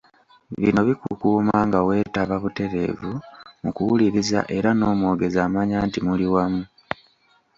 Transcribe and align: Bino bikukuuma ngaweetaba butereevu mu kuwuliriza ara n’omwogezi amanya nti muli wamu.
Bino 0.61 0.81
bikukuuma 0.87 1.55
ngaweetaba 1.67 2.35
butereevu 2.43 3.11
mu 3.63 3.69
kuwuliriza 3.75 4.39
ara 4.55 4.69
n’omwogezi 4.75 5.37
amanya 5.47 5.77
nti 5.87 5.99
muli 6.05 6.27
wamu. 6.33 6.63